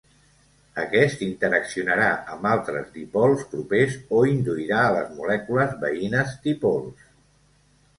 [0.83, 2.07] Aquest interaccionarà
[2.37, 7.11] amb altres dipols propers o induirà a les molècules veïnes dipols.